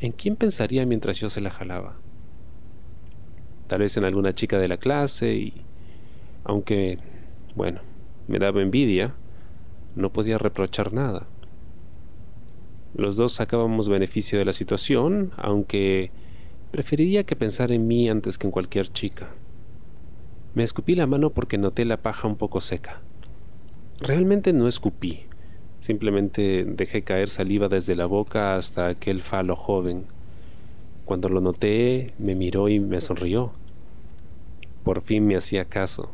¿En 0.00 0.12
quién 0.12 0.36
pensaría 0.36 0.86
mientras 0.86 1.20
yo 1.20 1.28
se 1.28 1.40
la 1.40 1.50
jalaba? 1.50 1.96
tal 3.70 3.82
vez 3.82 3.96
en 3.96 4.04
alguna 4.04 4.32
chica 4.32 4.58
de 4.58 4.66
la 4.66 4.78
clase 4.78 5.32
y 5.34 5.54
aunque, 6.42 6.98
bueno, 7.54 7.80
me 8.26 8.40
daba 8.40 8.62
envidia, 8.62 9.14
no 9.94 10.12
podía 10.12 10.38
reprochar 10.38 10.92
nada. 10.92 11.28
Los 12.94 13.16
dos 13.16 13.34
sacábamos 13.34 13.88
beneficio 13.88 14.40
de 14.40 14.44
la 14.44 14.52
situación, 14.52 15.30
aunque 15.36 16.10
preferiría 16.72 17.22
que 17.22 17.36
pensara 17.36 17.72
en 17.72 17.86
mí 17.86 18.08
antes 18.08 18.38
que 18.38 18.48
en 18.48 18.50
cualquier 18.50 18.88
chica. 18.88 19.28
Me 20.54 20.64
escupí 20.64 20.96
la 20.96 21.06
mano 21.06 21.30
porque 21.30 21.56
noté 21.56 21.84
la 21.84 22.02
paja 22.02 22.26
un 22.26 22.34
poco 22.34 22.60
seca. 22.60 23.02
Realmente 24.00 24.54
no 24.54 24.66
escupí, 24.66 25.26
simplemente 25.80 26.64
dejé 26.64 27.02
caer 27.02 27.28
saliva 27.28 27.68
desde 27.68 27.94
la 27.94 28.06
boca 28.06 28.56
hasta 28.56 28.88
aquel 28.88 29.20
falo 29.20 29.56
joven. 29.56 30.06
Cuando 31.04 31.28
lo 31.28 31.42
noté, 31.42 32.14
me 32.18 32.34
miró 32.34 32.70
y 32.70 32.80
me 32.80 33.02
sonrió. 33.02 33.52
Por 34.84 35.02
fin 35.02 35.26
me 35.26 35.36
hacía 35.36 35.66
caso, 35.66 36.12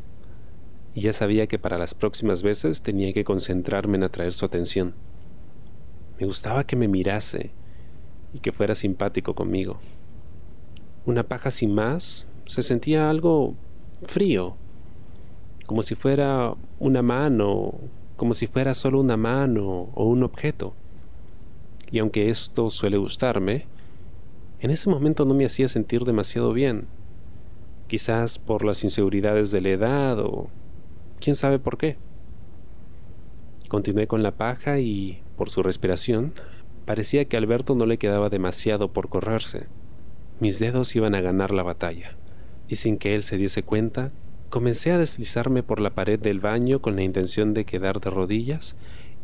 y 0.97 1.03
ya 1.03 1.13
sabía 1.13 1.47
que 1.47 1.61
para 1.61 1.79
las 1.79 1.95
próximas 1.95 2.43
veces 2.43 2.83
tenía 2.83 3.13
que 3.13 3.23
concentrarme 3.23 3.99
en 3.99 4.03
atraer 4.03 4.33
su 4.33 4.45
atención. 4.45 4.95
Me 6.19 6.27
gustaba 6.27 6.65
que 6.65 6.75
me 6.75 6.89
mirase 6.89 7.53
y 8.35 8.41
que 8.41 8.51
fuera 8.51 8.75
simpático 8.75 9.35
conmigo. 9.37 9.79
Una 11.05 11.23
paja 11.23 11.53
sin 11.53 11.73
más 11.73 12.27
se 12.47 12.63
sentía 12.63 13.09
algo 13.11 13.55
frío, 14.07 14.57
como 15.67 15.83
si 15.83 15.95
fuera 15.95 16.53
una 16.79 17.03
mano, 17.03 17.75
como 18.17 18.35
si 18.35 18.47
fuera 18.47 18.75
solo 18.75 19.01
una 19.01 19.17
mano 19.17 19.91
o 19.95 20.05
un 20.05 20.23
objeto. 20.23 20.75
Y 21.91 21.99
aunque 21.99 22.31
esto 22.31 22.71
suele 22.71 22.97
gustarme, 22.97 23.67
en 24.61 24.71
ese 24.71 24.89
momento 24.89 25.25
no 25.25 25.35
me 25.35 25.45
hacía 25.45 25.69
sentir 25.69 26.05
demasiado 26.05 26.53
bien 26.53 26.87
quizás 27.87 28.39
por 28.39 28.65
las 28.65 28.85
inseguridades 28.85 29.51
de 29.51 29.61
la 29.61 29.69
edad 29.71 30.19
o 30.21 30.49
quién 31.21 31.37
sabe 31.37 31.59
por 31.59 31.79
qué. 31.79 31.97
Continué 33.69 34.07
con 34.07 34.23
la 34.23 34.33
paja 34.33 34.79
y, 34.79 35.23
por 35.37 35.51
su 35.51 35.63
respiración, 35.63 36.33
parecía 36.85 37.25
que 37.25 37.37
a 37.37 37.41
Alberto 37.41 37.75
no 37.75 37.87
le 37.87 37.99
quedaba 37.99 38.29
demasiado 38.29 38.93
por 38.93 39.09
correrse. 39.09 39.67
Mis 40.41 40.59
dedos 40.59 40.95
iban 40.95 41.15
a 41.15 41.21
ganar 41.21 41.51
la 41.53 41.63
batalla, 41.63 42.17
y 42.69 42.77
sin 42.77 42.99
que 42.99 43.15
él 43.15 43.23
se 43.23 43.39
diese 43.39 43.63
cuenta, 43.63 44.13
comencé 44.57 44.91
a 44.91 44.97
deslizarme 44.97 45.63
por 45.63 45.81
la 45.81 45.95
pared 45.95 46.19
del 46.19 46.41
baño 46.41 46.81
con 46.81 46.97
la 46.97 47.03
intención 47.03 47.53
de 47.53 47.67
quedar 47.67 48.01
de 48.01 48.09
rodillas 48.09 48.75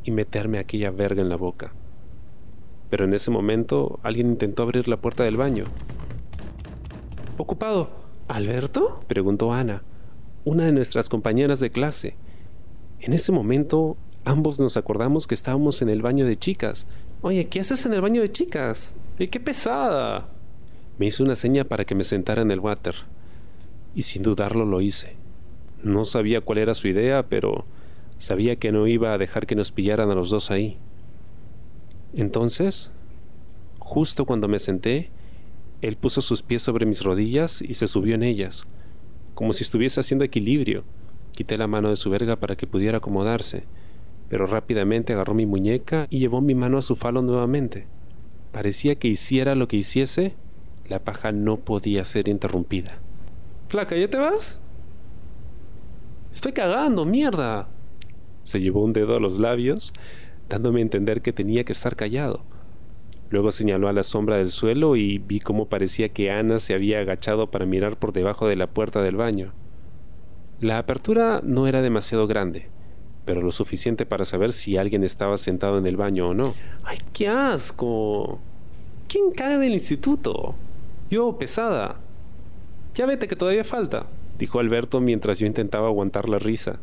y 0.04 0.10
meterme 0.10 0.58
aquella 0.58 0.90
verga 0.90 1.22
en 1.22 1.30
la 1.30 1.36
boca. 1.36 1.72
Pero 2.90 3.06
en 3.06 3.14
ese 3.14 3.30
momento 3.30 3.98
alguien 4.02 4.26
intentó 4.26 4.62
abrir 4.62 4.88
la 4.88 4.98
puerta 4.98 5.24
del 5.24 5.38
baño. 5.38 5.64
Ocupado, 7.38 7.88
¿Alberto? 8.28 9.02
preguntó 9.06 9.54
Ana, 9.54 9.84
una 10.44 10.66
de 10.66 10.72
nuestras 10.72 11.08
compañeras 11.08 11.60
de 11.60 11.70
clase. 11.70 12.14
En 13.00 13.14
ese 13.14 13.32
momento, 13.32 13.96
ambos 14.26 14.60
nos 14.60 14.76
acordamos 14.76 15.26
que 15.26 15.34
estábamos 15.34 15.80
en 15.80 15.88
el 15.88 16.02
baño 16.02 16.26
de 16.26 16.36
chicas. 16.36 16.86
Oye, 17.22 17.48
¿qué 17.48 17.60
haces 17.60 17.86
en 17.86 17.94
el 17.94 18.02
baño 18.02 18.20
de 18.20 18.30
chicas? 18.30 18.92
¡Eh, 19.18 19.28
qué 19.28 19.40
pesada! 19.40 20.28
Me 20.98 21.06
hizo 21.06 21.24
una 21.24 21.36
seña 21.36 21.64
para 21.64 21.86
que 21.86 21.94
me 21.94 22.04
sentara 22.04 22.42
en 22.42 22.50
el 22.50 22.60
water, 22.60 22.96
y 23.94 24.02
sin 24.02 24.22
dudarlo 24.22 24.66
lo 24.66 24.82
hice. 24.82 25.21
No 25.82 26.04
sabía 26.04 26.40
cuál 26.40 26.58
era 26.58 26.74
su 26.74 26.88
idea, 26.88 27.28
pero 27.28 27.64
sabía 28.16 28.56
que 28.56 28.72
no 28.72 28.86
iba 28.86 29.12
a 29.12 29.18
dejar 29.18 29.46
que 29.46 29.56
nos 29.56 29.72
pillaran 29.72 30.10
a 30.10 30.14
los 30.14 30.30
dos 30.30 30.50
ahí. 30.50 30.78
Entonces, 32.14 32.92
justo 33.78 34.26
cuando 34.26 34.48
me 34.48 34.58
senté, 34.58 35.10
él 35.80 35.96
puso 35.96 36.20
sus 36.20 36.42
pies 36.42 36.62
sobre 36.62 36.86
mis 36.86 37.02
rodillas 37.02 37.60
y 37.60 37.74
se 37.74 37.88
subió 37.88 38.14
en 38.14 38.22
ellas, 38.22 38.66
como 39.34 39.52
si 39.52 39.64
estuviese 39.64 39.98
haciendo 39.98 40.24
equilibrio. 40.24 40.84
Quité 41.32 41.58
la 41.58 41.66
mano 41.66 41.90
de 41.90 41.96
su 41.96 42.10
verga 42.10 42.36
para 42.36 42.56
que 42.56 42.66
pudiera 42.68 42.98
acomodarse, 42.98 43.64
pero 44.28 44.46
rápidamente 44.46 45.12
agarró 45.12 45.34
mi 45.34 45.46
muñeca 45.46 46.06
y 46.08 46.20
llevó 46.20 46.40
mi 46.40 46.54
mano 46.54 46.78
a 46.78 46.82
su 46.82 46.94
falo 46.94 47.22
nuevamente. 47.22 47.86
Parecía 48.52 48.94
que 48.94 49.08
hiciera 49.08 49.56
lo 49.56 49.66
que 49.66 49.78
hiciese, 49.78 50.36
la 50.88 51.00
paja 51.00 51.32
no 51.32 51.58
podía 51.58 52.04
ser 52.04 52.28
interrumpida. 52.28 52.98
Flaca, 53.68 53.96
¿ya 53.96 54.08
te 54.08 54.18
vas? 54.18 54.61
Estoy 56.32 56.52
cagando, 56.52 57.04
mierda. 57.04 57.68
Se 58.42 58.58
llevó 58.58 58.82
un 58.82 58.94
dedo 58.94 59.14
a 59.14 59.20
los 59.20 59.38
labios, 59.38 59.92
dándome 60.48 60.80
a 60.80 60.82
entender 60.82 61.20
que 61.20 61.34
tenía 61.34 61.64
que 61.64 61.72
estar 61.72 61.94
callado. 61.94 62.42
Luego 63.28 63.52
señaló 63.52 63.86
a 63.86 63.92
la 63.92 64.02
sombra 64.02 64.38
del 64.38 64.48
suelo 64.48 64.96
y 64.96 65.18
vi 65.18 65.40
cómo 65.40 65.66
parecía 65.66 66.08
que 66.08 66.30
Ana 66.30 66.58
se 66.58 66.72
había 66.72 67.00
agachado 67.00 67.50
para 67.50 67.66
mirar 67.66 67.98
por 67.98 68.14
debajo 68.14 68.48
de 68.48 68.56
la 68.56 68.66
puerta 68.66 69.02
del 69.02 69.16
baño. 69.16 69.52
La 70.58 70.78
apertura 70.78 71.42
no 71.44 71.66
era 71.66 71.82
demasiado 71.82 72.26
grande, 72.26 72.68
pero 73.26 73.42
lo 73.42 73.52
suficiente 73.52 74.06
para 74.06 74.24
saber 74.24 74.52
si 74.52 74.78
alguien 74.78 75.04
estaba 75.04 75.36
sentado 75.36 75.76
en 75.76 75.86
el 75.86 75.98
baño 75.98 76.28
o 76.28 76.34
no. 76.34 76.54
¡Ay, 76.82 76.98
qué 77.12 77.28
asco! 77.28 78.40
¿Quién 79.06 79.32
cae 79.32 79.58
del 79.58 79.74
instituto? 79.74 80.54
Yo, 81.10 81.36
pesada. 81.36 82.00
Ya 82.94 83.04
vete 83.04 83.28
que 83.28 83.36
todavía 83.36 83.64
falta, 83.64 84.06
dijo 84.38 84.58
Alberto 84.58 85.00
mientras 85.00 85.38
yo 85.38 85.46
intentaba 85.46 85.88
aguantar 85.88 86.28
la 86.28 86.38
risa. 86.38 86.80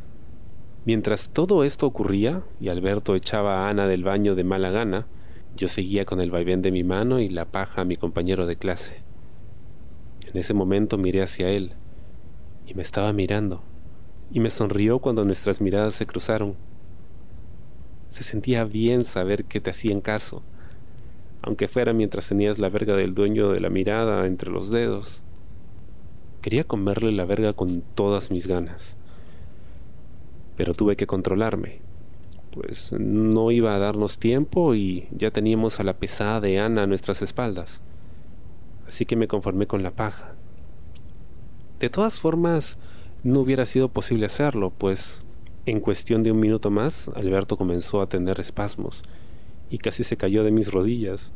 Mientras 0.85 1.29
todo 1.31 1.63
esto 1.63 1.85
ocurría 1.85 2.41
y 2.59 2.69
Alberto 2.69 3.15
echaba 3.15 3.65
a 3.65 3.69
Ana 3.69 3.87
del 3.87 4.03
baño 4.03 4.35
de 4.35 4.43
mala 4.43 4.71
gana, 4.71 5.07
yo 5.55 5.67
seguía 5.67 6.05
con 6.05 6.21
el 6.21 6.31
vaivén 6.31 6.61
de 6.61 6.71
mi 6.71 6.83
mano 6.83 7.19
y 7.19 7.29
la 7.29 7.45
paja 7.45 7.81
a 7.81 7.85
mi 7.85 7.95
compañero 7.95 8.45
de 8.45 8.55
clase. 8.55 9.01
En 10.31 10.37
ese 10.37 10.53
momento 10.53 10.97
miré 10.97 11.21
hacia 11.21 11.49
él, 11.49 11.73
y 12.65 12.75
me 12.75 12.81
estaba 12.81 13.11
mirando, 13.13 13.61
y 14.31 14.39
me 14.39 14.51
sonrió 14.51 14.99
cuando 14.99 15.25
nuestras 15.25 15.59
miradas 15.59 15.95
se 15.95 16.05
cruzaron. 16.05 16.55
Se 18.09 18.23
sentía 18.23 18.63
bien 18.63 19.05
saber 19.05 19.45
que 19.45 19.59
te 19.59 19.71
hacían 19.71 20.01
caso, 20.01 20.43
aunque 21.41 21.67
fuera 21.67 21.93
mientras 21.93 22.29
tenías 22.29 22.59
la 22.59 22.69
verga 22.69 22.95
del 22.95 23.13
dueño 23.13 23.49
de 23.49 23.59
la 23.59 23.69
mirada 23.69 24.25
entre 24.27 24.51
los 24.51 24.71
dedos. 24.71 25.23
Quería 26.41 26.63
comerle 26.63 27.12
la 27.12 27.25
verga 27.25 27.53
con 27.53 27.81
todas 27.96 28.31
mis 28.31 28.48
ganas, 28.48 28.96
pero 30.55 30.74
tuve 30.74 30.96
que 30.96 31.08
controlarme, 31.08 31.79
pues 32.51 32.93
no 32.98 33.51
iba 33.51 33.75
a 33.75 33.79
darnos 33.79 34.19
tiempo 34.19 34.74
y 34.74 35.08
ya 35.12 35.31
teníamos 35.31 35.79
a 35.79 35.84
la 35.84 35.98
pesada 35.98 36.39
de 36.39 36.60
Ana 36.60 36.84
a 36.84 36.88
nuestras 36.88 37.22
espaldas, 37.22 37.81
así 38.88 39.05
que 39.05 39.17
me 39.17 39.27
conformé 39.27 39.67
con 39.67 39.84
la 39.84 39.91
paja. 39.91 40.36
De 41.79 41.89
todas 41.89 42.19
formas, 42.19 42.77
no 43.24 43.41
hubiera 43.41 43.65
sido 43.65 43.89
posible 43.89 44.25
hacerlo, 44.25 44.72
pues 44.77 45.22
en 45.65 45.81
cuestión 45.81 46.24
de 46.24 46.31
un 46.31 46.39
minuto 46.39 46.72
más, 46.72 47.10
Alberto 47.15 47.58
comenzó 47.58 48.01
a 48.01 48.08
tener 48.08 48.39
espasmos 48.39 49.03
y 49.69 49.77
casi 49.77 50.03
se 50.03 50.17
cayó 50.17 50.43
de 50.43 50.51
mis 50.51 50.72
rodillas, 50.72 51.34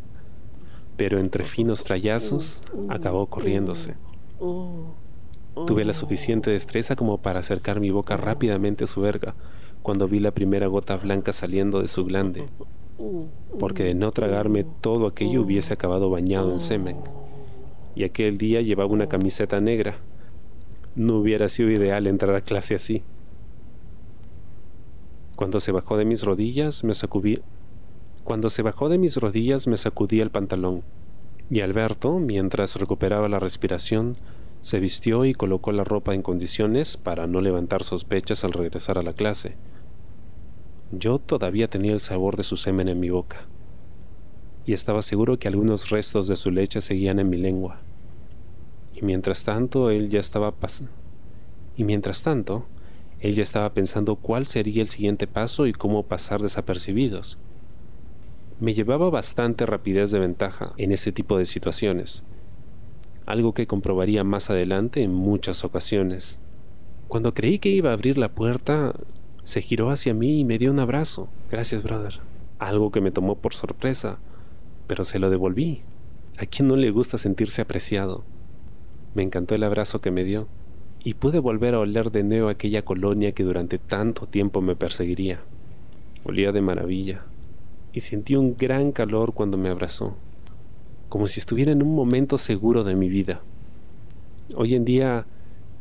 pero 0.95 1.19
entre 1.19 1.43
finos 1.43 1.83
trayazos 1.83 2.61
acabó 2.89 3.27
corriéndose. 3.27 3.95
Tuve 4.39 5.85
la 5.85 5.93
suficiente 5.93 6.51
destreza 6.51 6.95
como 6.95 7.19
para 7.19 7.39
acercar 7.39 7.79
mi 7.79 7.91
boca 7.91 8.17
rápidamente 8.17 8.83
a 8.83 8.87
su 8.87 9.01
verga 9.01 9.35
cuando 9.83 10.07
vi 10.07 10.19
la 10.19 10.31
primera 10.31 10.67
gota 10.67 10.95
blanca 10.97 11.33
saliendo 11.33 11.81
de 11.81 11.89
su 11.89 12.05
glande, 12.05 12.45
porque 13.59 13.83
de 13.83 13.93
no 13.93 14.11
tragarme 14.11 14.65
todo 14.81 15.07
aquello 15.07 15.41
hubiese 15.41 15.73
acabado 15.73 16.09
bañado 16.09 16.51
en 16.53 16.59
semen. 16.59 16.97
Y 17.93 18.05
aquel 18.05 18.37
día 18.37 18.61
llevaba 18.61 18.91
una 18.91 19.07
camiseta 19.07 19.59
negra, 19.59 19.97
no 20.95 21.17
hubiera 21.17 21.49
sido 21.49 21.69
ideal 21.69 22.07
entrar 22.07 22.35
a 22.35 22.41
clase 22.41 22.75
así. 22.75 23.03
Cuando 25.35 25.59
se 25.59 25.71
bajó 25.71 25.97
de 25.97 26.05
mis 26.05 26.23
rodillas, 26.23 26.83
me 26.83 26.93
sacudí. 26.93 27.39
Cuando 28.23 28.49
se 28.49 28.61
bajó 28.61 28.87
de 28.87 28.97
mis 28.97 29.17
rodillas, 29.17 29.67
me 29.67 29.77
sacudí 29.77 30.21
el 30.21 30.29
pantalón. 30.29 30.81
Y 31.53 31.61
Alberto, 31.61 32.17
mientras 32.17 32.77
recuperaba 32.77 33.29
la 33.29 33.37
respiración, 33.37 34.17
se 34.63 34.79
vistió 34.79 35.23
y 35.23 35.35
colocó 35.35 35.71
la 35.71 35.83
ropa 35.83 36.15
en 36.15 36.23
condiciones 36.23 36.97
para 36.97 37.27
no 37.27 37.41
levantar 37.41 37.83
sospechas 37.83 38.43
al 38.43 38.53
regresar 38.53 38.97
a 38.97 39.03
la 39.03 39.13
clase. 39.13 39.55
Yo 40.91 41.19
todavía 41.19 41.67
tenía 41.67 41.93
el 41.93 41.99
sabor 41.99 42.37
de 42.37 42.43
su 42.43 42.57
semen 42.57 42.87
en 42.87 42.99
mi 42.99 43.11
boca, 43.11 43.45
y 44.65 44.73
estaba 44.73 45.03
seguro 45.03 45.37
que 45.37 45.47
algunos 45.47 45.91
restos 45.91 46.27
de 46.27 46.37
su 46.37 46.49
leche 46.49 46.81
seguían 46.81 47.19
en 47.19 47.29
mi 47.29 47.37
lengua. 47.37 47.81
Y 48.95 49.05
mientras 49.05 49.43
tanto, 49.43 49.91
él 49.91 50.09
ya 50.09 50.21
estaba 50.21 50.53
pasando. 50.53 50.91
Y 51.77 51.83
mientras 51.83 52.23
tanto, 52.23 52.65
él 53.19 53.35
ya 53.35 53.43
estaba 53.43 53.71
pensando 53.75 54.15
cuál 54.15 54.47
sería 54.47 54.81
el 54.81 54.89
siguiente 54.89 55.27
paso 55.27 55.67
y 55.67 55.73
cómo 55.73 56.01
pasar 56.01 56.41
desapercibidos. 56.41 57.37
Me 58.63 58.73
llevaba 58.73 59.09
bastante 59.09 59.65
rapidez 59.65 60.11
de 60.11 60.19
ventaja 60.19 60.71
en 60.77 60.93
ese 60.93 61.11
tipo 61.11 61.37
de 61.37 61.45
situaciones, 61.45 62.23
algo 63.25 63.53
que 63.53 63.67
comprobaría 63.67 64.23
más 64.23 64.49
adelante 64.49 65.03
en 65.03 65.13
muchas 65.13 65.65
ocasiones. 65.65 66.39
Cuando 67.09 67.33
creí 67.33 67.59
que 67.59 67.67
iba 67.67 67.89
a 67.89 67.93
abrir 67.93 68.17
la 68.17 68.29
puerta, 68.29 68.93
se 69.41 69.61
giró 69.61 69.89
hacia 69.89 70.13
mí 70.13 70.39
y 70.39 70.45
me 70.45 70.59
dio 70.59 70.71
un 70.71 70.79
abrazo. 70.79 71.27
Gracias, 71.51 71.83
brother. 71.83 72.21
Algo 72.57 72.89
que 72.89 73.01
me 73.01 73.11
tomó 73.11 73.35
por 73.35 73.53
sorpresa, 73.53 74.19
pero 74.87 75.03
se 75.03 75.19
lo 75.19 75.29
devolví. 75.29 75.81
¿A 76.37 76.45
quién 76.45 76.69
no 76.69 76.77
le 76.77 76.89
gusta 76.89 77.17
sentirse 77.17 77.61
apreciado? 77.61 78.23
Me 79.13 79.23
encantó 79.23 79.55
el 79.55 79.63
abrazo 79.63 79.99
que 79.99 80.11
me 80.11 80.23
dio 80.23 80.47
y 81.03 81.15
pude 81.15 81.39
volver 81.39 81.75
a 81.75 81.79
oler 81.79 82.11
de 82.11 82.23
nuevo 82.23 82.47
aquella 82.47 82.85
colonia 82.85 83.33
que 83.33 83.43
durante 83.43 83.77
tanto 83.77 84.25
tiempo 84.25 84.61
me 84.61 84.77
perseguiría. 84.77 85.41
Olía 86.23 86.53
de 86.53 86.61
maravilla 86.61 87.25
y 87.93 87.99
sentí 87.99 88.35
un 88.35 88.57
gran 88.57 88.91
calor 88.91 89.33
cuando 89.33 89.57
me 89.57 89.69
abrazó, 89.69 90.15
como 91.09 91.27
si 91.27 91.39
estuviera 91.39 91.71
en 91.71 91.83
un 91.83 91.95
momento 91.95 92.37
seguro 92.37 92.83
de 92.83 92.95
mi 92.95 93.07
vida. 93.07 93.41
Hoy 94.55 94.73
en 94.73 94.83
día, 94.83 95.25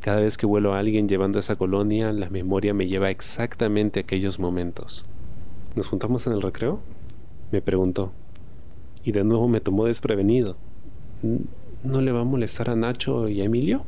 cada 0.01 0.21
vez 0.21 0.37
que 0.37 0.47
vuelo 0.47 0.75
a 0.75 0.79
alguien 0.79 1.09
llevando 1.09 1.39
esa 1.39 1.57
colonia, 1.57 2.13
la 2.13 2.29
memoria 2.29 2.75
me 2.75 2.87
lleva 2.87 3.11
exactamente 3.11 4.01
a 4.01 4.03
aquellos 4.03 4.39
momentos. 4.39 5.07
¿Nos 5.75 5.89
juntamos 5.89 6.27
en 6.27 6.35
el 6.35 6.43
recreo? 6.43 6.81
Me 7.51 7.63
preguntó, 7.63 8.13
y 9.05 9.13
de 9.13 9.25
nuevo 9.25 9.49
me 9.49 9.61
tomó 9.61 9.87
desprevenido. 9.87 10.57
¿No 11.83 12.01
le 12.01 12.13
va 12.13 12.21
a 12.21 12.25
molestar 12.25 12.69
a 12.69 12.77
Nacho 12.77 13.29
y 13.29 13.41
a 13.41 13.45
Emilio? 13.45 13.85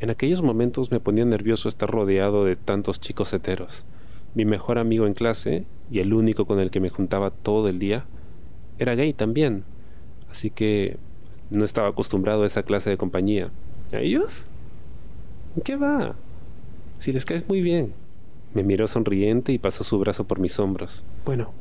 En 0.00 0.10
aquellos 0.10 0.42
momentos 0.42 0.90
me 0.90 1.00
ponía 1.00 1.24
nervioso 1.24 1.68
estar 1.68 1.90
rodeado 1.90 2.44
de 2.44 2.56
tantos 2.56 3.00
chicos 3.00 3.32
heteros. 3.32 3.84
Mi 4.34 4.44
mejor 4.44 4.78
amigo 4.78 5.06
en 5.06 5.14
clase, 5.14 5.66
y 5.90 6.00
el 6.00 6.12
único 6.12 6.46
con 6.46 6.60
el 6.60 6.70
que 6.70 6.80
me 6.80 6.90
juntaba 6.90 7.30
todo 7.30 7.68
el 7.68 7.78
día, 7.78 8.06
era 8.78 8.94
gay 8.94 9.12
también, 9.12 9.64
así 10.30 10.50
que 10.50 10.98
no 11.50 11.64
estaba 11.64 11.88
acostumbrado 11.88 12.42
a 12.42 12.46
esa 12.46 12.62
clase 12.62 12.90
de 12.90 12.96
compañía. 12.96 13.50
¿A 13.92 13.98
ellos? 13.98 14.46
¿Qué 15.64 15.76
va? 15.76 16.14
Si 16.98 17.12
les 17.12 17.24
caes 17.24 17.48
muy 17.48 17.62
bien. 17.62 17.94
Me 18.54 18.62
miró 18.62 18.86
sonriente 18.86 19.52
y 19.52 19.58
pasó 19.58 19.84
su 19.84 19.98
brazo 19.98 20.24
por 20.24 20.40
mis 20.40 20.58
hombros. 20.58 21.04
Bueno, 21.24 21.52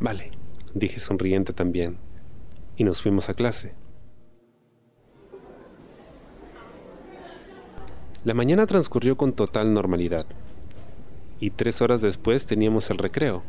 vale, 0.00 0.32
dije 0.74 0.98
sonriente 0.98 1.52
también, 1.52 1.98
y 2.76 2.84
nos 2.84 3.00
fuimos 3.00 3.28
a 3.28 3.34
clase. 3.34 3.74
La 8.24 8.34
mañana 8.34 8.66
transcurrió 8.66 9.16
con 9.16 9.32
total 9.32 9.72
normalidad, 9.72 10.26
y 11.40 11.50
tres 11.50 11.82
horas 11.82 12.00
después 12.00 12.46
teníamos 12.46 12.90
el 12.90 12.98
recreo, 12.98 13.42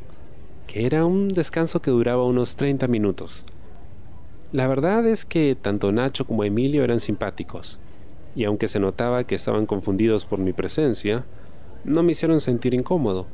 que 0.68 0.86
era 0.86 1.06
un 1.06 1.30
descanso 1.30 1.82
que 1.82 1.92
duraba 1.92 2.26
unos 2.26 2.56
30 2.56 2.88
minutos. 2.88 3.46
La 4.52 4.68
verdad 4.68 5.06
es 5.06 5.26
que 5.26 5.58
tanto 5.60 5.92
Nacho 5.92 6.26
como 6.26 6.44
Emilio 6.44 6.84
eran 6.84 7.00
simpáticos, 7.00 7.80
y 8.36 8.44
aunque 8.44 8.68
se 8.68 8.80
notaba 8.80 9.24
que 9.24 9.36
estaban 9.36 9.66
confundidos 9.66 10.26
por 10.26 10.40
mi 10.40 10.54
presencia, 10.54 11.26
no 11.84 12.04
me 12.04 12.12
hicieron 12.12 12.40
sentir 12.42 12.74
incómodo. 12.74 13.28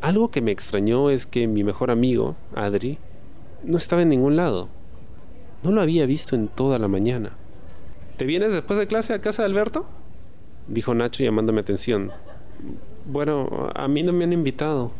Algo 0.00 0.30
que 0.30 0.42
me 0.42 0.50
extrañó 0.50 1.10
es 1.10 1.26
que 1.26 1.46
mi 1.46 1.62
mejor 1.62 1.90
amigo, 1.90 2.34
Adri, 2.54 2.98
no 3.62 3.76
estaba 3.76 4.02
en 4.02 4.08
ningún 4.08 4.36
lado. 4.36 4.68
No 5.62 5.70
lo 5.70 5.80
había 5.80 6.06
visto 6.06 6.34
en 6.34 6.48
toda 6.48 6.78
la 6.78 6.88
mañana. 6.88 7.36
¿Te 8.16 8.24
vienes 8.24 8.52
después 8.52 8.78
de 8.78 8.86
clase 8.86 9.14
a 9.14 9.20
casa 9.20 9.42
de 9.42 9.46
Alberto? 9.46 9.86
dijo 10.66 10.94
Nacho 10.94 11.22
llamándome 11.22 11.60
atención. 11.60 12.10
Bueno, 13.04 13.68
a 13.74 13.88
mí 13.88 14.04
no 14.04 14.12
me 14.12 14.24
han 14.24 14.32
invitado, 14.32 14.92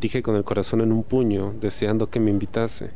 dije 0.00 0.22
con 0.22 0.34
el 0.36 0.44
corazón 0.44 0.80
en 0.80 0.92
un 0.92 1.02
puño, 1.02 1.52
deseando 1.60 2.08
que 2.08 2.18
me 2.18 2.30
invitase. 2.30 2.90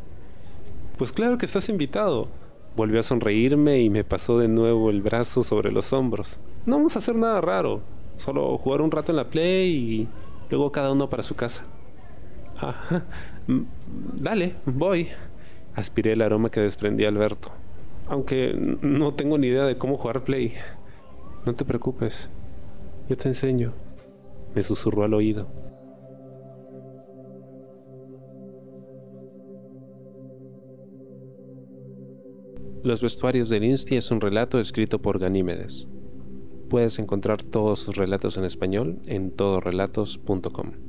Pues 0.96 1.12
claro 1.12 1.36
que 1.36 1.44
estás 1.44 1.68
invitado. 1.68 2.28
Volvió 2.74 3.00
a 3.00 3.02
sonreírme 3.02 3.80
y 3.80 3.90
me 3.90 4.04
pasó 4.04 4.38
de 4.38 4.48
nuevo 4.48 4.88
el 4.88 5.02
brazo 5.02 5.42
sobre 5.42 5.70
los 5.70 5.92
hombros. 5.92 6.40
No 6.64 6.76
vamos 6.76 6.96
a 6.96 7.00
hacer 7.00 7.14
nada 7.14 7.40
raro, 7.40 7.82
solo 8.16 8.56
jugar 8.56 8.80
un 8.80 8.90
rato 8.90 9.12
en 9.12 9.16
la 9.16 9.28
play 9.28 9.70
y 9.70 10.08
luego 10.48 10.72
cada 10.72 10.92
uno 10.92 11.10
para 11.10 11.22
su 11.22 11.34
casa. 11.34 11.64
Ah, 12.58 13.02
dale, 14.16 14.54
voy. 14.64 15.08
Aspiré 15.74 16.12
el 16.12 16.22
aroma 16.22 16.50
que 16.50 16.60
desprendía 16.60 17.08
Alberto, 17.08 17.50
aunque 18.08 18.54
no 18.80 19.12
tengo 19.12 19.36
ni 19.36 19.48
idea 19.48 19.64
de 19.64 19.76
cómo 19.76 19.98
jugar 19.98 20.24
play. 20.24 20.54
No 21.44 21.54
te 21.54 21.64
preocupes, 21.64 22.30
yo 23.08 23.16
te 23.16 23.28
enseño, 23.28 23.72
me 24.58 24.64
susurró 24.64 25.04
al 25.04 25.14
oído. 25.14 25.46
Los 32.82 33.00
vestuarios 33.00 33.50
del 33.50 33.62
Insti 33.62 33.94
es 33.94 34.10
un 34.10 34.20
relato 34.20 34.58
escrito 34.58 35.00
por 35.00 35.20
Ganímedes. 35.20 35.86
Puedes 36.68 36.98
encontrar 36.98 37.40
todos 37.40 37.78
sus 37.78 37.94
relatos 37.96 38.36
en 38.36 38.44
español 38.44 38.98
en 39.06 39.30
todorelatos.com. 39.30 40.87